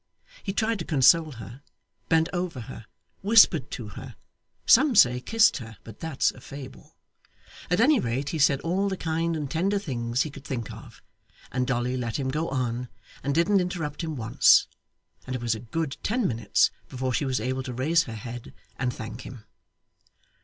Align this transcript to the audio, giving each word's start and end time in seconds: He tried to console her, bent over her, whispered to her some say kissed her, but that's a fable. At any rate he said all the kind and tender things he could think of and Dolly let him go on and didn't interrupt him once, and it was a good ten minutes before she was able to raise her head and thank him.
He 0.41 0.51
tried 0.51 0.79
to 0.79 0.83
console 0.85 1.33
her, 1.33 1.61
bent 2.09 2.27
over 2.33 2.61
her, 2.61 2.87
whispered 3.21 3.69
to 3.69 3.89
her 3.89 4.15
some 4.65 4.95
say 4.95 5.19
kissed 5.21 5.57
her, 5.57 5.77
but 5.83 5.99
that's 5.99 6.31
a 6.31 6.41
fable. 6.41 6.95
At 7.69 7.79
any 7.79 7.99
rate 7.99 8.29
he 8.29 8.39
said 8.39 8.61
all 8.61 8.89
the 8.89 8.97
kind 8.97 9.35
and 9.37 9.47
tender 9.47 9.77
things 9.77 10.23
he 10.23 10.31
could 10.31 10.43
think 10.43 10.71
of 10.73 11.03
and 11.51 11.67
Dolly 11.67 11.97
let 11.97 12.17
him 12.17 12.29
go 12.29 12.49
on 12.49 12.89
and 13.21 13.35
didn't 13.35 13.61
interrupt 13.61 14.03
him 14.03 14.15
once, 14.15 14.65
and 15.27 15.35
it 15.35 15.41
was 15.43 15.53
a 15.53 15.59
good 15.59 15.97
ten 16.01 16.27
minutes 16.27 16.71
before 16.89 17.13
she 17.13 17.25
was 17.25 17.39
able 17.39 17.61
to 17.61 17.71
raise 17.71 18.05
her 18.05 18.15
head 18.15 18.55
and 18.79 18.91
thank 18.91 19.21
him. 19.21 19.45